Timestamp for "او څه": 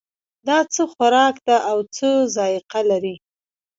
1.69-2.09